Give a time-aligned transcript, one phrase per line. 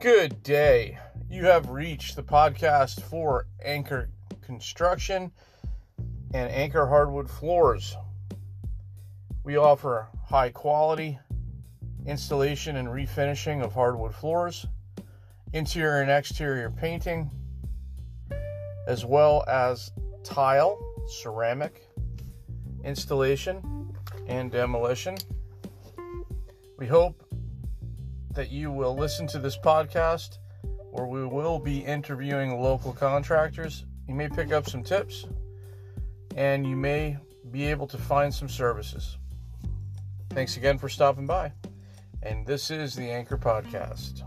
[0.00, 0.96] Good day.
[1.28, 4.08] You have reached the podcast for Anchor
[4.42, 5.32] Construction
[6.32, 7.96] and Anchor Hardwood Floors.
[9.42, 11.18] We offer high quality
[12.06, 14.66] installation and refinishing of hardwood floors,
[15.52, 17.28] interior and exterior painting,
[18.86, 19.90] as well as
[20.22, 20.78] tile,
[21.08, 21.88] ceramic
[22.84, 23.92] installation,
[24.28, 25.16] and demolition.
[26.78, 27.27] We hope
[28.38, 30.38] that you will listen to this podcast
[30.92, 33.84] where we will be interviewing local contractors.
[34.06, 35.26] You may pick up some tips
[36.36, 37.18] and you may
[37.50, 39.18] be able to find some services.
[40.30, 41.52] Thanks again for stopping by.
[42.22, 44.22] And this is the Anchor Podcast.